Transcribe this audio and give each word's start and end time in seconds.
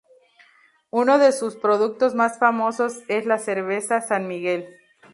Uno 0.89 1.19
de 1.19 1.31
sus 1.31 1.55
productos 1.57 2.15
más 2.15 2.39
famosos 2.39 3.03
es 3.07 3.27
la 3.27 3.37
cerveza 3.37 4.01
San 4.01 4.27
Miguel. 4.27 4.67